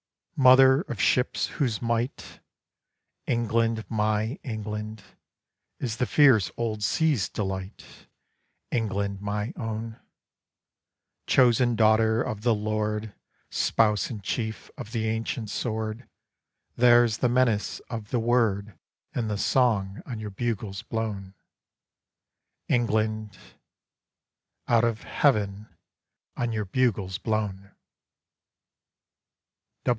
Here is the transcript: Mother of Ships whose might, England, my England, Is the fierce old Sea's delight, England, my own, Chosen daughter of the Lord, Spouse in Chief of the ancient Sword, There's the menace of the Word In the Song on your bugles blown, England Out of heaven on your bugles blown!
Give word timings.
Mother 0.35 0.81
of 0.87 0.99
Ships 0.99 1.45
whose 1.59 1.79
might, 1.83 2.39
England, 3.27 3.85
my 3.87 4.39
England, 4.41 5.03
Is 5.79 5.97
the 5.97 6.07
fierce 6.07 6.49
old 6.57 6.81
Sea's 6.81 7.29
delight, 7.29 8.07
England, 8.71 9.21
my 9.21 9.53
own, 9.55 9.99
Chosen 11.27 11.75
daughter 11.75 12.23
of 12.23 12.41
the 12.41 12.55
Lord, 12.55 13.13
Spouse 13.51 14.09
in 14.09 14.21
Chief 14.21 14.71
of 14.75 14.91
the 14.91 15.07
ancient 15.07 15.51
Sword, 15.51 16.09
There's 16.75 17.19
the 17.19 17.29
menace 17.29 17.79
of 17.81 18.09
the 18.09 18.19
Word 18.19 18.73
In 19.13 19.27
the 19.27 19.37
Song 19.37 20.01
on 20.07 20.19
your 20.19 20.31
bugles 20.31 20.81
blown, 20.81 21.35
England 22.67 23.37
Out 24.67 24.83
of 24.83 25.03
heaven 25.03 25.67
on 26.35 26.51
your 26.51 26.65
bugles 26.65 27.19
blown! 27.19 27.75